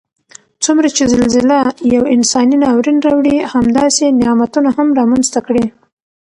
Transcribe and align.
څومره 0.63 0.87
چې 0.95 1.03
زلزله 1.13 1.59
یو 1.95 2.03
انساني 2.15 2.55
ناورین 2.63 2.97
راوړي 3.07 3.35
همداسې 3.53 4.03
نعمتونه 4.21 4.69
هم 4.77 4.87
رامنځته 4.99 5.39
کړي 5.47 5.65